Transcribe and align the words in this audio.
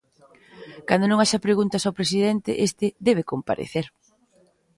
Cando 0.87 1.05
non 1.07 1.19
haxa 1.19 1.43
preguntas 1.47 1.83
ao 1.83 1.97
presidente, 1.99 2.51
este 2.67 2.85
"debe 3.07 3.29
comparecer". 3.31 3.85